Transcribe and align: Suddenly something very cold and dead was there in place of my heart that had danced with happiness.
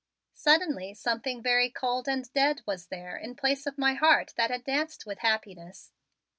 Suddenly 0.33 0.95
something 0.95 1.43
very 1.43 1.69
cold 1.69 2.09
and 2.09 2.27
dead 2.33 2.63
was 2.65 2.87
there 2.87 3.15
in 3.15 3.35
place 3.35 3.67
of 3.67 3.77
my 3.77 3.93
heart 3.93 4.33
that 4.35 4.49
had 4.49 4.63
danced 4.63 5.05
with 5.05 5.19
happiness. 5.19 5.91